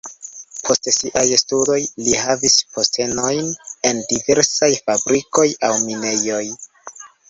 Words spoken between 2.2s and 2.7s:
havis